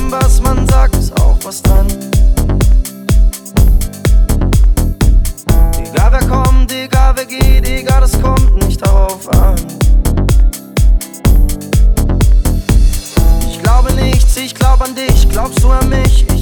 [0.00, 1.86] allem, was man sagt, ist auch was dran.
[5.78, 9.56] Egal wer kommt, egal wer geht, egal, es kommt nicht darauf an.
[13.48, 16.39] Ich glaube nichts, ich glaub an dich, glaubst du an mich, ich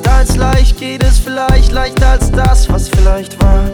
[0.00, 3.64] Leichter als leicht geht es vielleicht, leichter als das, was vielleicht war.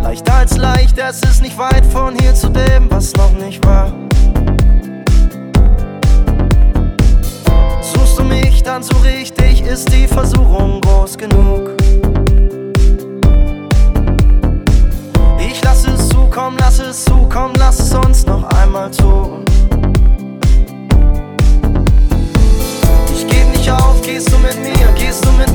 [0.00, 3.92] Leichter als leicht, es ist nicht weit von hier zu dem, was noch nicht war.
[7.80, 8.84] Suchst du mich, dann
[9.20, 11.70] ich dich, ist die Versuchung groß genug.
[15.40, 19.44] Ich lass es zu, komm, lass es zu, komm, lass es uns noch einmal tun.
[23.64, 25.53] Nicht auf, gehst du mit mir, gehst du mit